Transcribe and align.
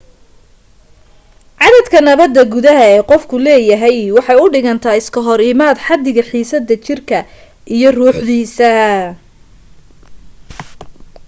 caddadka 1.63 1.99
nabada 2.07 2.41
gudaha 2.53 2.83
ee 2.93 3.01
qofku 3.11 3.35
leeyahay 3.45 3.97
waxay 4.17 4.37
u 4.43 4.47
dhigantaa 4.55 4.99
iska 5.01 5.19
hor 5.27 5.41
imaad 5.53 5.77
xaddiga 5.85 6.23
xiisadda 6.29 6.75
jirka 6.85 7.19
iyo 7.75 7.89
ruuxdiisa 7.97 8.71